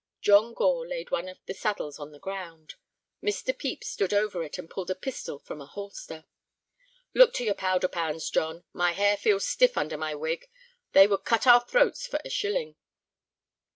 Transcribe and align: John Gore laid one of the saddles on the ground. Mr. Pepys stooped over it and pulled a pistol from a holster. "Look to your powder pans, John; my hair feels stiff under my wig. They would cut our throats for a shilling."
John 0.19 0.55
Gore 0.55 0.87
laid 0.87 1.11
one 1.11 1.29
of 1.29 1.37
the 1.45 1.53
saddles 1.53 1.99
on 1.99 2.11
the 2.11 2.17
ground. 2.17 2.73
Mr. 3.23 3.49
Pepys 3.55 3.87
stooped 3.89 4.13
over 4.13 4.41
it 4.43 4.57
and 4.57 4.67
pulled 4.67 4.89
a 4.89 4.95
pistol 4.95 5.37
from 5.37 5.61
a 5.61 5.67
holster. 5.67 6.25
"Look 7.13 7.35
to 7.35 7.43
your 7.43 7.53
powder 7.53 7.87
pans, 7.87 8.27
John; 8.31 8.63
my 8.73 8.93
hair 8.93 9.15
feels 9.15 9.47
stiff 9.47 9.77
under 9.77 9.97
my 9.99 10.15
wig. 10.15 10.49
They 10.93 11.05
would 11.05 11.23
cut 11.23 11.45
our 11.45 11.61
throats 11.63 12.07
for 12.07 12.19
a 12.25 12.31
shilling." 12.31 12.77